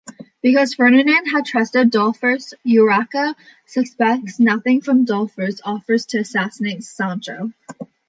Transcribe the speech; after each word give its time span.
Because 0.41 0.73
Ferdinand 0.73 1.27
had 1.27 1.45
trusted 1.45 1.91
Dolfos, 1.91 2.55
Urraca 2.65 3.35
suspects 3.67 4.39
nothing 4.39 4.81
when 4.85 5.05
Dolfos 5.05 5.59
offers 5.63 6.07
to 6.07 6.17
assassinate 6.21 6.83
Sancho. 6.83 7.51